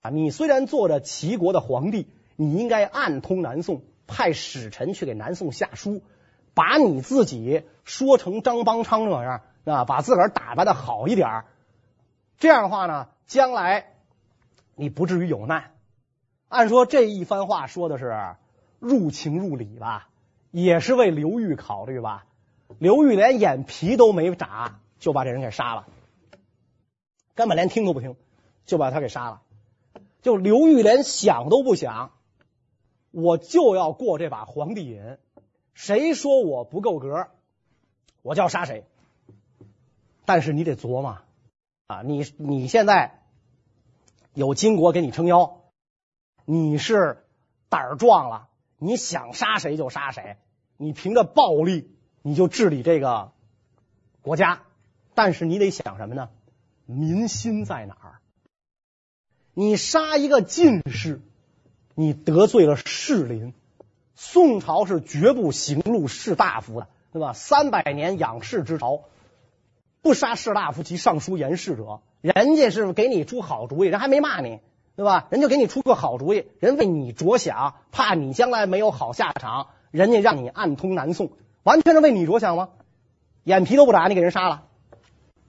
[0.00, 0.10] 啊！
[0.10, 6.00] 你虽然做着齐国的皇帝，你应该暗通南宋，派使臣去给南宋下书，
[6.54, 11.44] 把你自己说成张邦昌那样啊，把自个儿打扮的好一点，
[12.38, 13.94] 这样的话呢，将来
[14.76, 15.72] 你不至于有难。
[16.48, 18.36] 按说这一番话说的是
[18.78, 20.08] 入情入理吧，
[20.52, 22.26] 也是为刘裕考虑吧。
[22.78, 25.88] 刘裕连眼皮都没眨，就把这人给杀了，
[27.34, 28.14] 根本连听都不听，
[28.64, 29.42] 就把他给杀了。
[30.22, 32.12] 就刘裕连想都不想，
[33.10, 35.18] 我就要过这把皇帝瘾，
[35.74, 37.28] 谁说我不够格，
[38.22, 38.84] 我就要杀谁。
[40.26, 41.18] 但是你得琢磨
[41.86, 43.22] 啊，你你现在
[44.34, 45.62] 有金国给你撑腰，
[46.44, 47.24] 你是
[47.70, 50.36] 胆儿壮了，你想杀谁就杀谁，
[50.76, 51.90] 你凭着暴力。
[52.22, 53.30] 你就治理这个
[54.20, 54.62] 国家，
[55.14, 56.28] 但是你得想什么呢？
[56.84, 58.18] 民心在哪儿？
[59.54, 61.20] 你杀一个进士，
[61.94, 63.54] 你得罪了士林。
[64.16, 67.32] 宋朝是绝不行戮士大夫的，对吧？
[67.32, 69.04] 三百年养士之朝，
[70.02, 72.00] 不杀士大夫及上书言事者。
[72.20, 74.60] 人家是给你出好主意，人还没骂你，
[74.96, 75.28] 对吧？
[75.30, 81.30] 人就给你出个好主意，人为你着想，怕你将来没有好下场，人家让你暗通南宋。
[81.62, 82.70] 完全是为你着想吗？
[83.44, 84.64] 眼皮都不眨，你给人杀了，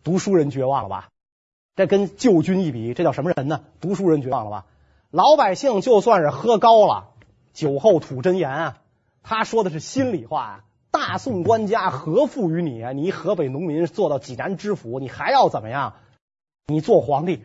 [0.04, 1.10] 读书人绝望了吧？
[1.76, 3.62] 这跟旧君一比，这叫什么人呢？
[3.82, 4.66] 读书人绝望了吧？
[5.10, 7.10] 老百姓就算是喝高了，
[7.54, 8.78] 酒后吐真言啊，
[9.24, 10.64] 他说的是心里话啊。
[10.92, 12.92] 大宋官家何负于你啊？
[12.92, 15.94] 你河北农民做到济南知府，你还要怎么样？
[16.68, 17.44] 你做皇帝，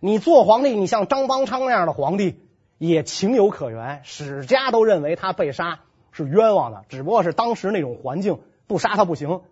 [0.00, 2.40] 你做皇帝，你像张邦昌那样的皇帝
[2.78, 5.80] 也情有可原，史家都认为他被杀。
[6.10, 9.42] 是冤枉的，只不过是当时那种环境，不杀他不行。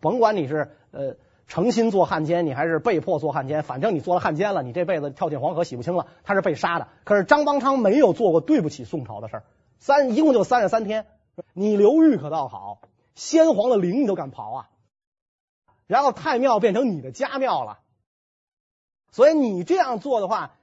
[0.00, 1.14] 甭管你是呃
[1.46, 6.06] 诚心做汉奸，你还是被迫做汉奸，反正你做了汉奸了，你这辈子跳进黄河洗不清了。
[6.24, 9.44] 他是被杀的，可是张邦昌没有做过对不起宋朝的事儿。
[9.78, 11.06] 三一共就三十三天，
[11.52, 12.80] 你刘裕可倒好，
[13.14, 14.68] 先皇的陵你都敢刨啊，
[15.86, 17.80] 然后太庙变成你的家庙了，
[19.10, 20.54] 所以你这样做的话。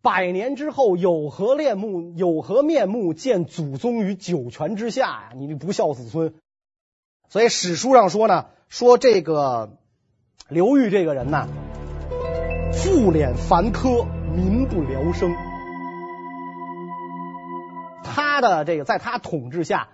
[0.00, 2.12] 百年之后有何面目？
[2.14, 5.32] 有何面目见祖宗于九泉之下呀？
[5.34, 6.34] 你不孝子孙。
[7.28, 9.76] 所以史书上说呢，说这个
[10.48, 11.48] 刘裕这个人呢，
[12.72, 15.47] 赋敛繁苛，民不聊生。
[18.40, 19.88] 他的这个在他统治下，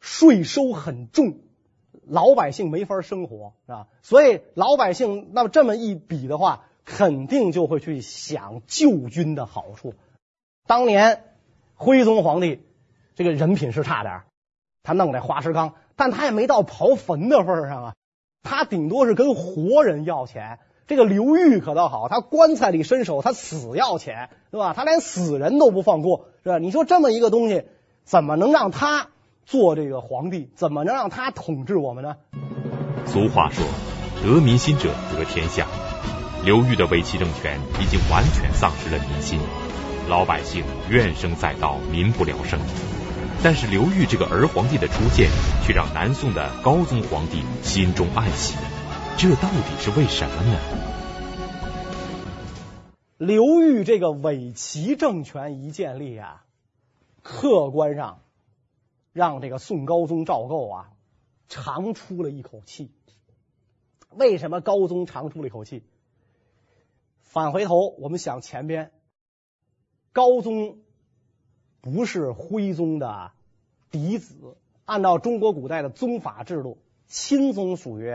[0.00, 1.38] 税收很重，
[2.06, 3.86] 老百姓没法生活，是吧？
[4.02, 6.64] 所以老百姓那么这么一比的话。
[6.90, 9.92] 肯定就会去想旧君的好处。
[10.66, 11.22] 当年
[11.74, 12.62] 徽宗皇帝
[13.14, 14.22] 这个人品是差点，
[14.82, 17.94] 他弄这花石纲，但他也没到刨坟的份上啊。
[18.42, 20.60] 他顶多是跟活人要钱。
[20.86, 24.72] 这个刘裕可倒好，他棺材里伸手，他死要钱，对吧？
[24.72, 26.56] 他连死人都不放过，是吧？
[26.56, 27.66] 你说这么一个东西，
[28.08, 29.08] 怎么能让他
[29.44, 30.48] 做这个皇帝？
[30.54, 32.16] 怎么能让他统治我们呢？
[33.04, 33.62] 俗话说，
[34.22, 35.66] 得民心者得天下。
[36.42, 39.38] 刘裕的伪齐政权已经完全丧失了民心，
[40.08, 42.58] 老百姓怨声载道，民不聊生。
[43.42, 45.28] 但是刘裕这个儿皇帝的出现，
[45.66, 48.56] 却让南宋的高宗皇帝心中暗喜，
[49.18, 50.58] 这到底是为什么呢？
[53.18, 56.44] 刘裕这个伪齐政权一建立啊，
[57.28, 58.22] 客观上
[59.12, 60.92] 让这个宋高宗赵构啊
[61.46, 62.90] 长出了一口气。
[64.08, 65.84] 为什么高宗长出了一口气？
[67.20, 68.92] 返回头，我们想前边，
[70.14, 70.78] 高宗
[71.82, 73.32] 不是徽宗的
[73.90, 78.10] 嫡子，按照中国古代的宗法制度，亲宗属于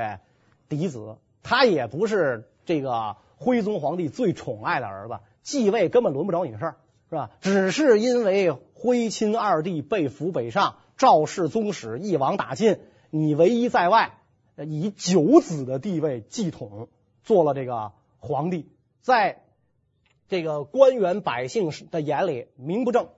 [0.70, 6.78] 嫡子，他也不是这个徽宗皇帝最宠爱的儿子，继位根本轮不着你的事儿，
[7.14, 7.30] 是吧？
[7.42, 12.80] 只是因为徽钦二帝被俘北上，赵氏宗室一网打尽，
[13.12, 14.18] 你唯一在外，
[14.58, 16.90] 以九子的地位继统，
[17.22, 18.68] 做了这个皇帝。
[19.02, 19.44] 在
[20.28, 23.10] 这个官员百姓的眼里，名不正。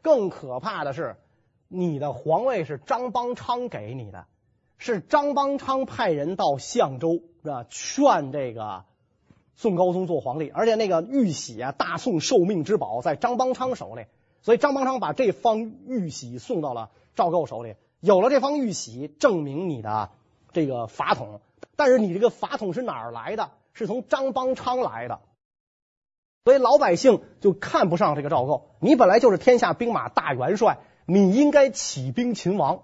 [0.00, 1.16] 更可怕的是，
[1.68, 4.24] 你的皇位是张邦昌给你的，
[4.78, 7.66] 是张邦昌派人到相州是吧？
[7.68, 8.86] 劝这个
[9.58, 14.06] 宋高宗做皇帝，而且那个玉玺啊，大宋受命之宝在张邦昌手里，
[14.40, 17.74] 所以张邦昌把这方玉玺送到了赵构手里。
[17.98, 20.10] 有了这方玉玺，证明你的
[20.52, 21.40] 这个法统。
[21.74, 23.50] 但是你这个法统是哪儿来的？
[23.72, 25.18] 是从张邦昌来的，
[26.44, 28.70] 所以老百姓就看不上这个赵构。
[28.78, 32.82] 你本来就是天下兵马大元帅，你应该起兵勤王。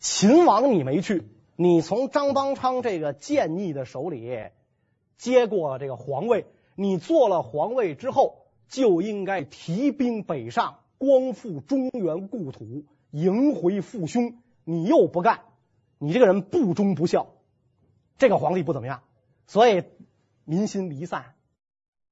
[0.00, 4.48] 秦王你没去，你从张邦昌这个奸逆的手里
[5.16, 14.38] 接过这个皇位，你做了皇位之后，就应该提兵北上，光复中原故土，迎回父兄。
[14.64, 15.42] 你又不干，
[15.98, 17.28] 你这个人不忠不孝，
[18.18, 19.02] 这个皇帝不怎么样，
[19.46, 19.84] 所以
[20.44, 21.34] 民心离散。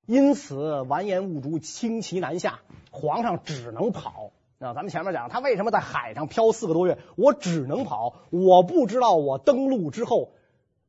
[0.06, 4.30] 因此完颜兀术轻骑南下，皇上只能跑。
[4.60, 8.20] 啊，咱们前面讲他为什么在海上漂四个多月，我只能跑。
[8.30, 10.30] 我不知道我登陆之后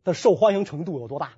[0.03, 1.31] 的受欢迎程度有多大，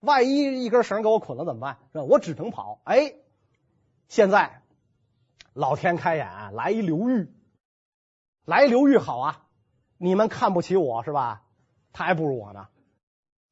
[0.00, 1.78] 万一一根绳给我捆了怎么办？
[1.92, 2.04] 是吧？
[2.04, 2.80] 我只能跑。
[2.84, 3.14] 哎，
[4.08, 4.62] 现在
[5.52, 7.28] 老天开眼，来一刘裕，
[8.44, 9.42] 来刘裕好啊！
[9.98, 11.42] 你们看不起我是吧？
[11.92, 12.68] 他还不如我呢，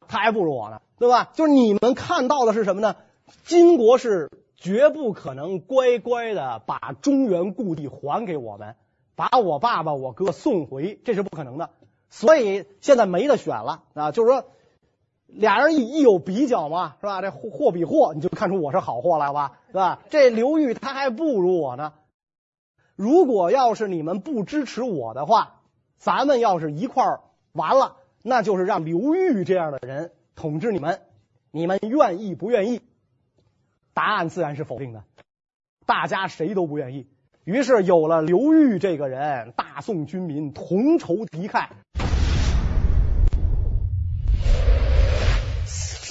[0.08, 1.30] 他还不如我呢，对吧？
[1.34, 2.96] 就是你们看到的是什么呢？
[3.44, 4.30] 金国是。
[4.56, 8.76] 绝不可能乖乖的把中原故地还给我们，
[9.14, 11.68] 把我爸爸我哥送回，这是不可能的。
[12.08, 14.46] 所以现在没得选了啊，就是说
[15.36, 17.20] 俩人一一有比较嘛，是吧？
[17.20, 20.00] 这货货比货，你就看出我是好货来吧，是吧？
[20.10, 21.92] 这刘裕他还不如我呢。
[22.96, 25.60] 如果要是你们不支持我的话，
[25.98, 27.20] 咱们要是一块儿
[27.52, 31.00] 完了，那就是让刘裕这样的人统治你们，
[31.50, 32.80] 你们愿意不愿意？
[33.92, 35.04] 答案自然是否定的，
[35.86, 37.08] 大家谁都不愿意。
[37.44, 41.68] 于是有了刘裕这个人，大宋军民同仇敌忾。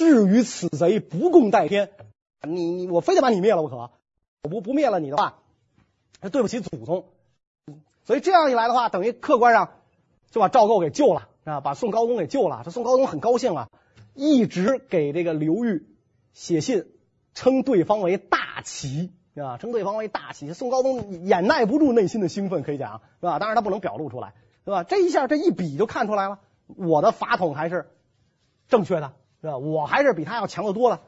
[0.04, 1.90] 至于此贼，不共戴天。
[2.42, 3.90] 你你我非得把你灭了不可，
[4.42, 5.38] 我不不灭了你的话，
[6.30, 7.06] 对不起祖宗。
[8.04, 9.70] 所以这样一来的话，等于客观上
[10.30, 12.62] 就把赵构给救了啊，把宋高宗给救了。
[12.64, 13.68] 这宋高宗很高兴啊，
[14.14, 15.86] 一直给这个刘裕
[16.32, 16.86] 写信。
[17.36, 20.52] 称对方为大齐啊，称对方为大齐。
[20.52, 23.40] 宋高宗掩耐不住内心的兴奋，可以讲是吧？
[23.40, 24.34] 当然他不能表露出来，
[24.64, 24.84] 是吧？
[24.84, 26.38] 这一下这一比就看出来了，
[26.76, 27.90] 我的法统还是
[28.68, 29.14] 正确的，
[29.44, 29.58] 是吧？
[29.58, 31.02] 我还是比他要强的多了。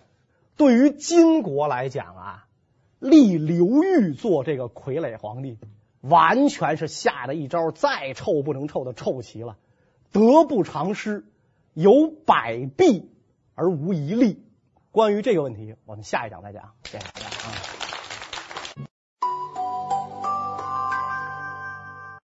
[0.56, 2.46] 对于金国来讲啊，
[2.98, 5.58] 立刘裕做这个傀儡皇帝，
[6.02, 9.56] 完全是下的一招再臭不能臭的臭棋了，
[10.12, 11.24] 得不偿失，
[11.72, 13.10] 有百弊
[13.54, 14.44] 而无一利。
[14.92, 16.72] 关于这个问题，我们下一讲再讲。
[16.84, 17.35] 谢谢大家。